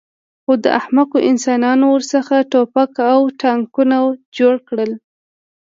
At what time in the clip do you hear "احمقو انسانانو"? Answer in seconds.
0.79-1.85